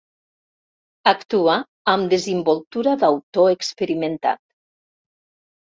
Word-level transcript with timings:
Actua 1.11 1.57
amb 1.93 2.09
desimboltura 2.15 2.97
d'autor 3.05 3.55
experimentat. 3.61 4.45